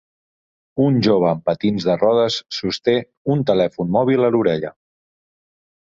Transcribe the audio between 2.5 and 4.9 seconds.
sosté un telèfon mòbil a l'orella.